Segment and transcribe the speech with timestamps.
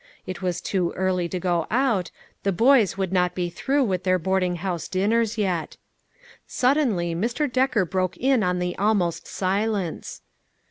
[0.25, 2.09] It was too early to go out;
[2.41, 5.77] the boys would not be through with their boarding house dinners yet.
[6.47, 7.45] Sud denly Mr.
[7.51, 10.23] Decker broke in on the almost silence.